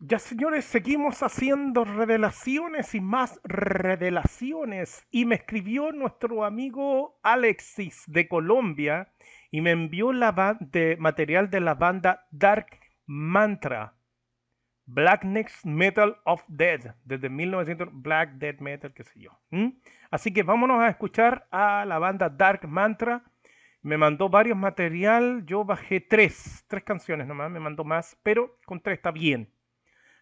Ya 0.00 0.20
señores, 0.20 0.64
seguimos 0.64 1.24
haciendo 1.24 1.84
revelaciones 1.84 2.94
y 2.94 3.00
más 3.00 3.40
revelaciones. 3.42 5.04
Y 5.10 5.24
me 5.24 5.34
escribió 5.34 5.90
nuestro 5.90 6.44
amigo 6.44 7.18
Alexis 7.24 8.04
de 8.06 8.28
Colombia 8.28 9.12
y 9.50 9.60
me 9.60 9.72
envió 9.72 10.12
la 10.12 10.56
de 10.60 10.96
material 11.00 11.50
de 11.50 11.58
la 11.58 11.74
banda 11.74 12.28
Dark 12.30 12.68
Mantra. 13.06 13.96
Black 14.86 15.24
Next 15.24 15.64
Metal 15.64 16.16
of 16.24 16.44
Dead, 16.46 16.94
desde 17.04 17.28
1900, 17.28 17.88
Black 17.90 18.34
Dead 18.34 18.56
Metal, 18.60 18.94
qué 18.94 19.02
sé 19.02 19.18
yo. 19.18 19.36
Así 20.12 20.32
que 20.32 20.44
vámonos 20.44 20.80
a 20.80 20.90
escuchar 20.90 21.48
a 21.50 21.84
la 21.84 21.98
banda 21.98 22.28
Dark 22.28 22.68
Mantra. 22.68 23.24
Me 23.82 23.98
mandó 23.98 24.28
varios 24.28 24.56
material, 24.56 25.44
yo 25.44 25.64
bajé 25.64 26.00
tres, 26.00 26.64
tres 26.68 26.84
canciones 26.84 27.26
nomás, 27.26 27.50
me 27.50 27.58
mandó 27.58 27.82
más, 27.82 28.16
pero 28.22 28.60
con 28.64 28.80
tres 28.80 28.98
está 28.98 29.10
bien. 29.10 29.52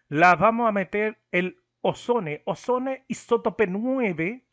Las 0.09 0.39
vamos 0.39 0.69
a 0.69 0.71
meter 0.71 1.19
el 1.31 1.61
Ozone, 1.81 2.41
Ozone 2.45 3.03
Isótope 3.09 3.67
9. 3.67 4.47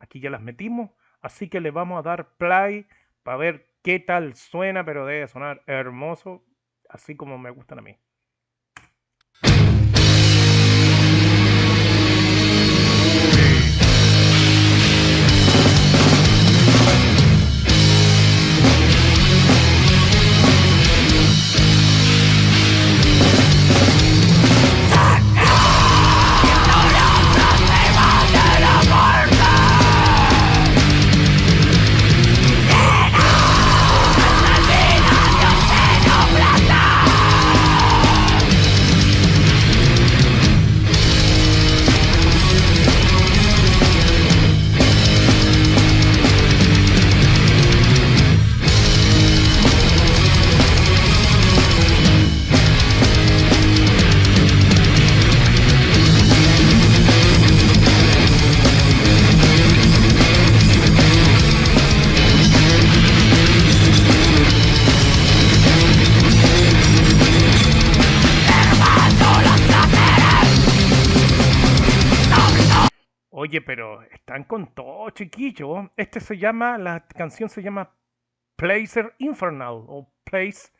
Aquí 0.00 0.18
ya 0.18 0.30
las 0.30 0.42
metimos, 0.42 0.90
así 1.20 1.48
que 1.48 1.60
le 1.60 1.70
vamos 1.70 2.00
a 2.00 2.02
dar 2.02 2.36
play 2.38 2.88
para 3.22 3.36
ver 3.36 3.72
qué 3.82 4.00
tal 4.00 4.34
suena, 4.34 4.84
pero 4.84 5.06
debe 5.06 5.28
sonar 5.28 5.62
hermoso, 5.68 6.44
así 6.88 7.14
como 7.16 7.38
me 7.38 7.50
gustan 7.50 7.78
a 7.78 7.82
mí. 7.82 7.98
Oye, 73.50 73.62
pero 73.62 74.02
están 74.02 74.44
con 74.44 74.74
todo, 74.74 75.10
chiquillo. 75.10 75.90
Este 75.96 76.20
se 76.20 76.38
llama, 76.38 76.78
la 76.78 77.08
canción 77.08 77.48
se 77.48 77.60
llama 77.60 77.96
Placer 78.54 79.12
Infernal 79.18 79.72
o 79.88 80.14
Place 80.22 80.70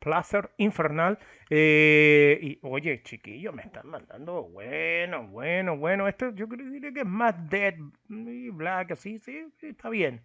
Placer 0.00 0.50
Infernal. 0.56 1.20
Eh, 1.48 2.36
y 2.42 2.58
oye, 2.62 3.00
chiquillo, 3.04 3.52
me 3.52 3.62
están 3.62 3.86
mandando 3.86 4.42
bueno, 4.42 5.28
bueno, 5.28 5.76
bueno. 5.76 6.08
Esto 6.08 6.34
yo 6.34 6.48
diría 6.48 6.92
que 6.92 7.02
es 7.02 7.06
más 7.06 7.48
dead 7.48 7.74
y 8.08 8.50
black, 8.50 8.90
así, 8.90 9.20
sí, 9.20 9.46
está 9.62 9.88
bien. 9.88 10.20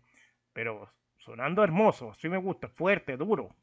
Pero 0.53 0.91
sonando 1.19 1.63
hermoso, 1.63 2.16
sí 2.16 2.29
me 2.29 2.38
gusta, 2.38 2.68
fuerte, 2.68 3.16
duro. 3.16 3.56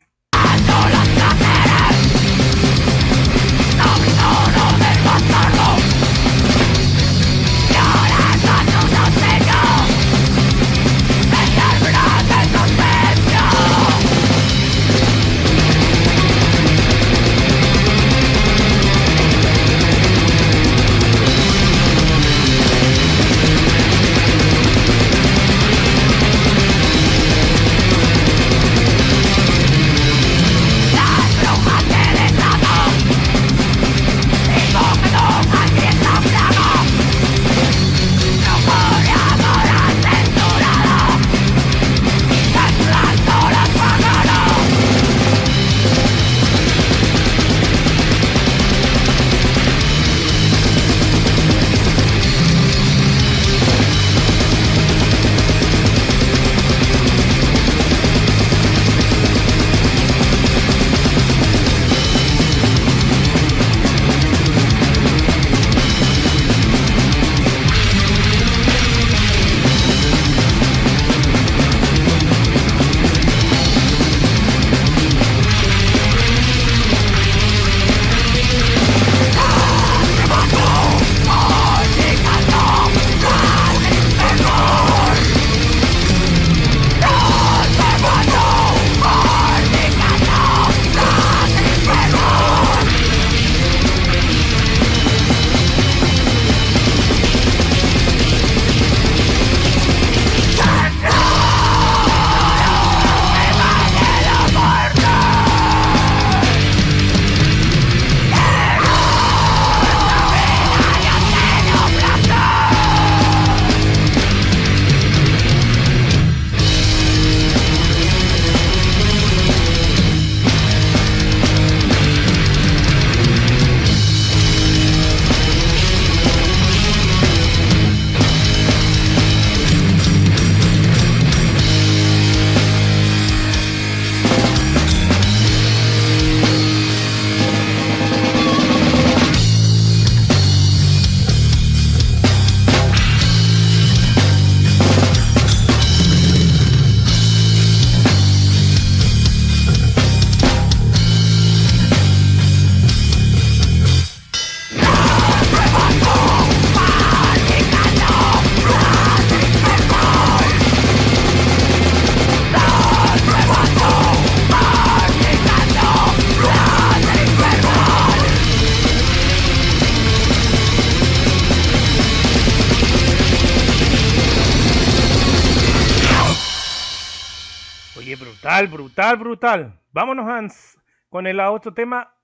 Brutal, 178.49 178.69
brutal, 178.69 179.17
brutal. 179.19 179.81
Vámonos 179.93 180.79
con 181.11 181.27
el 181.27 181.39
otro 181.39 181.75
tema, 181.75 182.15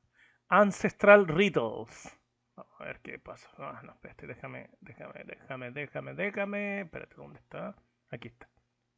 Ancestral 0.49 1.29
Riddles. 1.29 2.19
A 2.57 2.85
ver 2.85 3.01
qué 3.03 3.19
pasa. 3.19 3.47
Ah, 3.59 3.83
no, 3.85 3.93
espérate, 3.93 4.27
déjame, 4.27 4.71
déjame, 4.81 5.23
déjame, 5.27 5.71
déjame, 5.71 6.15
déjame. 6.15 6.81
Espérate, 6.81 7.15
¿dónde 7.17 7.41
está? 7.41 7.77
Aquí 8.11 8.29
está. 8.29 8.49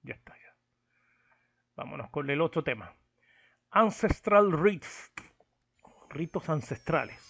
Ya 0.02 0.14
está, 0.14 0.34
ya. 0.34 0.54
Vámonos 1.74 2.10
con 2.10 2.30
el 2.30 2.40
otro 2.40 2.62
tema. 2.62 2.94
Ancestral 3.72 4.52
Rites. 4.52 5.12
Ritos 6.10 6.48
ancestrales. 6.48 7.25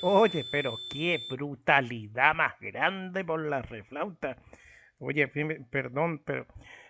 Oye, 0.00 0.44
pero 0.50 0.78
qué 0.90 1.24
brutalidad 1.30 2.34
más 2.34 2.58
grande 2.60 3.24
por 3.24 3.40
la 3.40 3.62
reflauta. 3.62 4.36
Oye, 4.98 5.28
perdón, 5.70 6.22
pero 6.24 6.46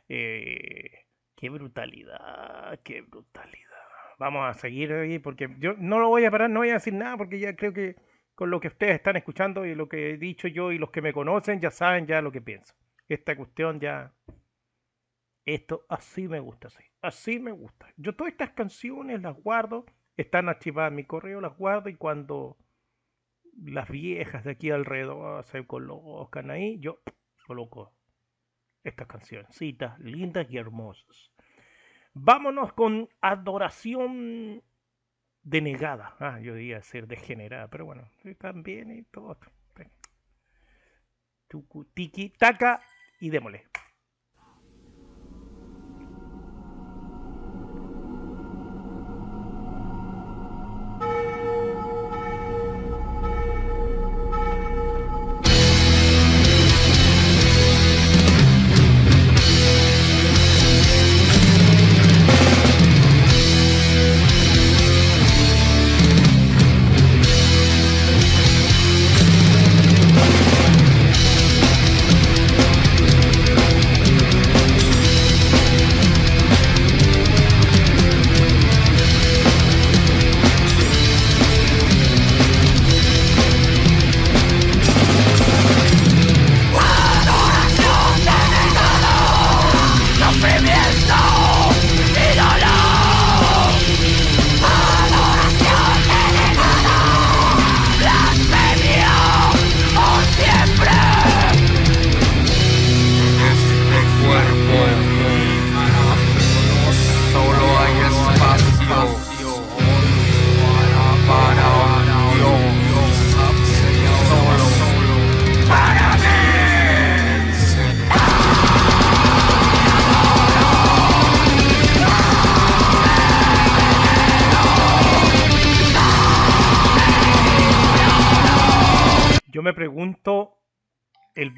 eh, 0.08 1.04
qué 1.36 1.50
brutalidad, 1.50 2.80
qué 2.82 3.02
brutalidad. 3.02 3.68
Vamos 4.18 4.48
a 4.48 4.58
seguir 4.58 4.92
ahí 4.92 5.18
porque 5.18 5.48
yo 5.58 5.74
no 5.76 5.98
lo 5.98 6.08
voy 6.08 6.24
a 6.24 6.30
parar, 6.30 6.48
no 6.48 6.60
voy 6.60 6.70
a 6.70 6.74
decir 6.74 6.94
nada 6.94 7.16
porque 7.16 7.38
ya 7.38 7.56
creo 7.56 7.72
que 7.72 7.96
con 8.34 8.50
lo 8.50 8.60
que 8.60 8.68
ustedes 8.68 8.94
están 8.94 9.16
escuchando 9.16 9.66
y 9.66 9.74
lo 9.74 9.88
que 9.88 10.10
he 10.10 10.16
dicho 10.16 10.48
yo 10.48 10.72
y 10.72 10.78
los 10.78 10.90
que 10.90 11.02
me 11.02 11.12
conocen 11.12 11.60
ya 11.60 11.70
saben 11.70 12.06
ya 12.06 12.22
lo 12.22 12.32
que 12.32 12.40
pienso. 12.40 12.74
Esta 13.08 13.36
cuestión 13.36 13.80
ya... 13.80 14.14
Esto 15.44 15.84
así 15.88 16.28
me 16.28 16.40
gusta, 16.40 16.68
así. 16.68 16.84
Así 17.02 17.38
me 17.38 17.52
gusta. 17.52 17.92
Yo 17.96 18.14
todas 18.14 18.32
estas 18.32 18.50
canciones 18.50 19.20
las 19.20 19.36
guardo, 19.36 19.84
están 20.16 20.48
archivadas 20.48 20.90
en 20.90 20.96
mi 20.96 21.04
correo, 21.04 21.40
las 21.40 21.56
guardo 21.56 21.88
y 21.88 21.96
cuando 21.96 22.56
las 23.62 23.88
viejas 23.88 24.44
de 24.44 24.52
aquí 24.52 24.70
alrededor 24.70 25.44
se 25.44 25.66
colocan 25.66 26.50
ahí, 26.50 26.78
yo 26.78 27.00
coloco 27.46 27.92
estas 28.82 29.06
cancioncitas 29.06 29.98
lindas 30.00 30.50
y 30.50 30.56
hermosas. 30.56 31.32
Vámonos 32.14 32.72
con 32.72 33.08
Adoración 33.20 34.62
denegada. 35.42 36.16
Ah, 36.18 36.40
yo 36.40 36.54
diría 36.54 36.82
ser 36.82 37.06
degenerada, 37.06 37.68
pero 37.68 37.86
bueno, 37.86 38.08
también 38.38 38.90
y 38.90 39.02
todo. 39.04 39.38
Tiki, 41.94 42.30
taca 42.30 42.80
y 43.20 43.30
démosle. 43.30 43.66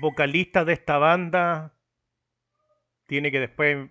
Vocalista 0.00 0.64
de 0.64 0.72
esta 0.72 0.98
banda 0.98 1.74
tiene 3.06 3.30
que 3.30 3.40
después 3.40 3.90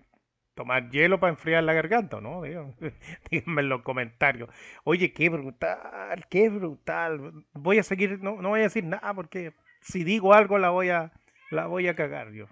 tomar 0.54 0.90
hielo 0.90 1.18
para 1.20 1.32
enfriar 1.32 1.64
la 1.64 1.72
garganta, 1.72 2.20
¿no? 2.20 2.42
Díganme 3.30 3.62
en 3.62 3.68
los 3.68 3.82
comentarios. 3.82 4.48
Oye, 4.84 5.12
qué 5.12 5.28
brutal, 5.28 6.26
qué 6.30 6.48
brutal. 6.48 7.44
Voy 7.52 7.78
a 7.78 7.82
seguir, 7.82 8.20
no, 8.20 8.40
no 8.40 8.50
voy 8.50 8.60
a 8.60 8.64
decir 8.64 8.84
nada 8.84 9.14
porque 9.14 9.52
si 9.80 10.04
digo 10.04 10.34
algo 10.34 10.58
la 10.58 10.70
voy 10.70 10.90
a, 10.90 11.12
la 11.50 11.66
voy 11.66 11.88
a 11.88 11.94
cagar 11.94 12.32
yo. 12.32 12.46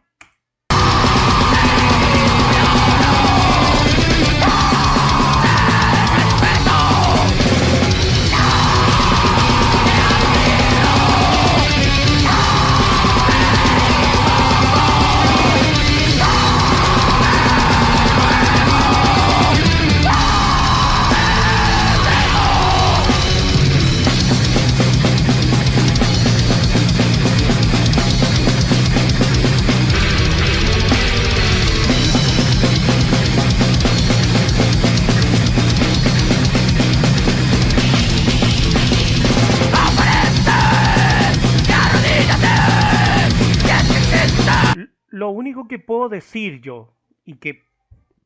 Que 45.73 45.79
puedo 45.79 46.11
decir 46.11 46.61
yo, 46.61 46.95
y 47.25 47.37
que, 47.37 47.65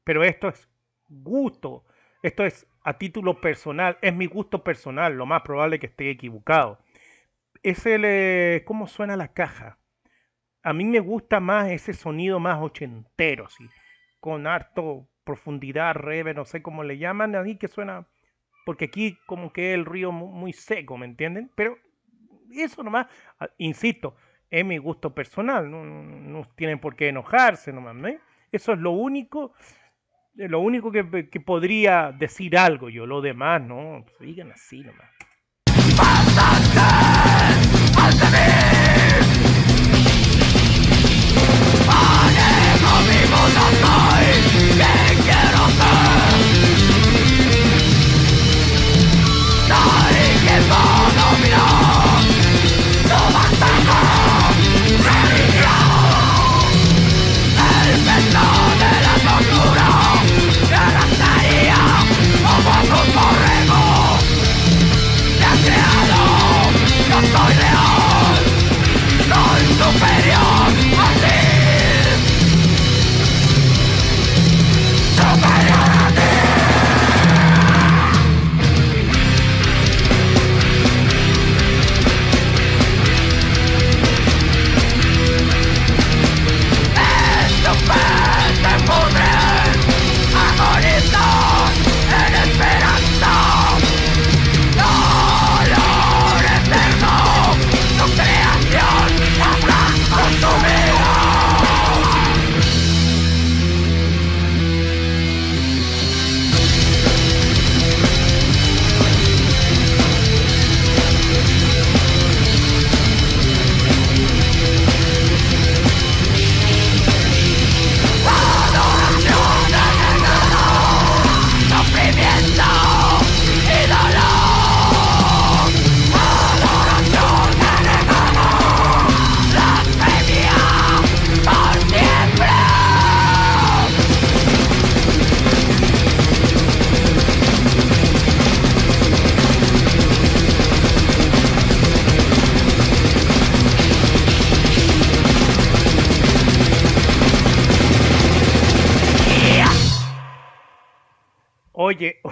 pero 0.03 0.25
esto 0.25 0.49
es 0.49 0.69
gusto, 1.09 1.85
esto 2.21 2.45
es 2.45 2.67
a 2.83 2.99
título 2.99 3.41
personal, 3.41 3.99
es 4.03 4.13
mi 4.13 4.27
gusto 4.27 4.65
personal, 4.65 5.17
lo 5.17 5.27
más 5.27 5.43
probable 5.43 5.79
que 5.79 5.87
esté 5.87 6.11
equivocado. 6.11 6.81
Es 7.63 7.87
el, 7.87 8.03
eh, 8.05 8.65
cómo 8.67 8.89
suena 8.89 9.17
la 9.17 9.33
caja. 9.33 9.79
A 10.65 10.73
mí 10.73 10.85
me 10.87 10.99
gusta 10.99 11.39
más 11.39 11.71
ese 11.71 11.93
sonido 11.95 12.41
más 12.41 12.61
ochentero, 12.61 13.49
¿sí? 13.49 13.69
con 14.19 14.49
harto 14.49 15.09
profundidad, 15.23 15.95
rebe, 15.95 16.35
no 16.35 16.47
sé 16.47 16.63
cómo 16.63 16.83
le 16.83 16.99
llaman, 16.99 17.37
a 17.37 17.45
mí 17.45 17.55
que 17.59 17.69
suena, 17.69 18.09
porque 18.65 18.87
aquí 18.87 19.17
como 19.27 19.53
que 19.53 19.73
el 19.73 19.85
río 19.85 20.11
muy 20.11 20.53
seco, 20.53 20.99
¿me 20.99 21.07
entienden? 21.07 21.49
Pero 21.55 21.79
eso 22.51 22.83
nomás, 22.83 23.07
ah, 23.39 23.51
insisto, 23.59 24.17
es 24.51 24.65
mi 24.65 24.79
gusto 24.79 25.15
personal, 25.15 25.71
no, 25.71 26.49
tienen 26.57 26.79
por 26.79 26.97
qué 26.97 27.09
enojarse 27.09 27.73
nomás, 27.73 27.95
¿no? 27.95 28.09
Eso 28.53 28.73
es 28.73 28.79
lo 28.79 28.93
único, 28.93 29.53
eh, 30.37 30.49
lo 30.49 30.61
único 30.61 30.93
que, 30.93 31.05
podría 31.41 32.13
decir 32.13 32.57
algo 32.57 32.89
yo, 32.89 33.07
lo 33.07 33.21
demás, 33.21 33.61
no, 33.63 34.05
pues 34.05 34.19
digan 34.21 34.53
así 34.53 34.83
nomás. 34.83 35.11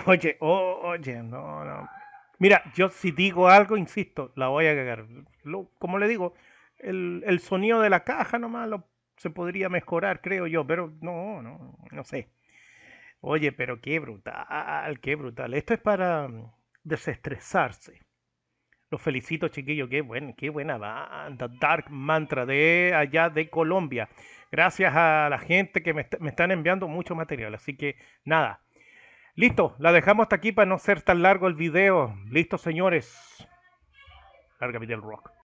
Oye, 0.06 0.36
oye, 0.40 1.22
no, 1.22 1.64
no. 1.64 1.88
Mira, 2.38 2.62
yo 2.74 2.88
si 2.90 3.10
digo 3.12 3.48
algo, 3.48 3.76
insisto, 3.76 4.32
la 4.36 4.48
voy 4.48 4.66
a 4.66 4.74
cagar. 4.74 5.06
Lo- 5.44 5.70
como 5.78 5.98
le 5.98 6.08
digo, 6.08 6.34
el, 6.78 7.22
el 7.26 7.40
sonido 7.40 7.80
de 7.80 7.90
la 7.90 8.04
caja 8.04 8.38
nomás 8.38 8.68
lo, 8.68 8.88
se 9.16 9.30
podría 9.30 9.68
mejorar, 9.68 10.20
creo 10.20 10.46
yo, 10.46 10.66
pero 10.66 10.92
no, 11.00 11.42
no, 11.42 11.78
no 11.90 12.04
sé. 12.04 12.28
Oye, 13.20 13.52
pero 13.52 13.80
qué 13.82 14.00
brutal, 14.00 15.00
qué 15.02 15.16
brutal. 15.16 15.54
Esto 15.54 15.74
es 15.74 15.80
para 15.80 16.28
mm, 16.28 16.52
desestresarse. 16.84 18.00
Los 18.90 19.02
felicito, 19.02 19.48
chiquillos, 19.48 19.90
qué 19.90 20.02
buen, 20.02 20.34
qué 20.34 20.50
buena 20.50 20.78
banda. 20.78 21.48
Dark 21.60 21.86
Mantra 21.90 22.46
de 22.46 22.92
allá 22.96 23.30
de 23.30 23.50
Colombia. 23.50 24.08
Gracias 24.52 24.94
a 24.96 25.28
la 25.30 25.38
gente 25.40 25.82
que 25.84 25.94
me 25.94 26.08
están 26.30 26.52
enviando 26.52 26.88
mucho 26.88 27.14
material. 27.16 27.54
Así 27.56 27.76
que 27.76 27.96
nada. 28.24 28.63
Listo, 29.36 29.74
la 29.78 29.90
dejamos 29.90 30.24
hasta 30.24 30.36
aquí 30.36 30.52
para 30.52 30.68
no 30.68 30.78
ser 30.78 31.02
tan 31.02 31.22
largo 31.22 31.48
el 31.48 31.54
video. 31.54 32.14
Listo, 32.30 32.56
señores. 32.56 33.12
Larga 34.60 34.78
vida 34.78 34.94
el 34.94 35.02
rock. 35.02 35.34